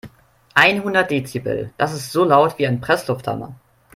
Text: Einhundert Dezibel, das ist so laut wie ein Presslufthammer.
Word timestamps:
Einhundert 0.55 1.11
Dezibel, 1.11 1.75
das 1.77 1.93
ist 1.93 2.11
so 2.11 2.23
laut 2.23 2.57
wie 2.57 2.65
ein 2.65 2.81
Presslufthammer. 2.81 3.53